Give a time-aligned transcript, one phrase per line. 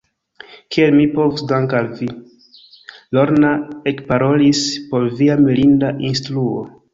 [0.75, 2.07] Kiel mi povus danki al vi,
[3.17, 3.51] Lorna
[3.93, 4.63] ekparolis,
[4.95, 6.67] por via mirinda instruo.